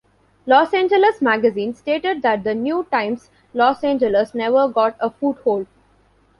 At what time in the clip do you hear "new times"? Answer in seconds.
2.55-3.29